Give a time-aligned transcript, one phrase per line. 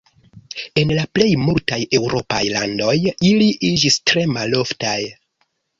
[0.83, 2.99] En la plej multaj eŭropaj landoj
[3.33, 5.01] ili iĝis tre maloftaj.